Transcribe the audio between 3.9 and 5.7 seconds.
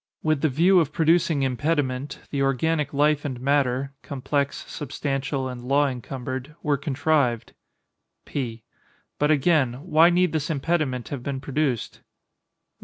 (complex, substantial, and